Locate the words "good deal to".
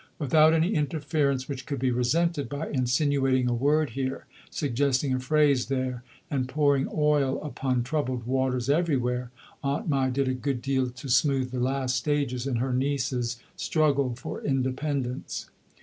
10.33-11.07